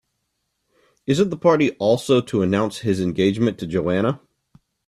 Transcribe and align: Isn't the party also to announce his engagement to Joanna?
Isn't 1.05 1.29
the 1.29 1.37
party 1.37 1.73
also 1.73 2.21
to 2.21 2.41
announce 2.41 2.79
his 2.79 2.99
engagement 2.99 3.59
to 3.59 3.67
Joanna? 3.67 4.19